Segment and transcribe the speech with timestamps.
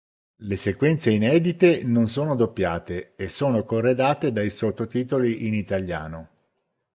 [0.39, 6.29] Le sequenze inedite non sono doppiate e sono corredate dai sottotitoli in italiano.